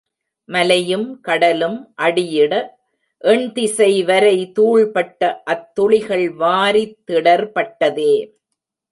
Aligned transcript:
மலையும் 0.49 1.19
கடலும் 1.21 1.75
அடியிட 1.95 2.53
எண் 3.23 3.45
திசைவரை 3.51 4.37
தூள்பட்ட 4.51 5.21
அத்துளிகள் 5.45 6.25
வாரி 6.35 6.83
திடர்பட்டதே. 7.11 8.15